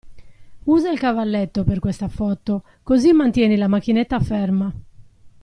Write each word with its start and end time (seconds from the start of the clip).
Usa 0.65 0.89
il 0.89 0.97
cavalletto 0.97 1.63
per 1.63 1.77
questa 1.77 2.07
foto, 2.07 2.63
così 2.81 3.13
mantieni 3.13 3.55
la 3.55 3.67
macchinetta 3.67 4.19
ferma. 4.19 4.73